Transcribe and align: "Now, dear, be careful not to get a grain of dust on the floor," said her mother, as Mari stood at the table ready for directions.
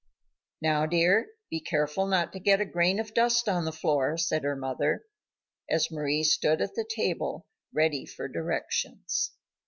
"Now, 0.63 0.87
dear, 0.87 1.27
be 1.51 1.59
careful 1.59 2.07
not 2.07 2.33
to 2.33 2.39
get 2.39 2.59
a 2.59 2.65
grain 2.65 2.99
of 2.99 3.13
dust 3.13 3.47
on 3.47 3.65
the 3.65 3.71
floor," 3.71 4.17
said 4.17 4.43
her 4.43 4.55
mother, 4.55 5.05
as 5.69 5.91
Mari 5.91 6.23
stood 6.23 6.59
at 6.59 6.73
the 6.73 6.87
table 6.89 7.45
ready 7.71 8.07
for 8.07 8.27
directions. 8.27 9.33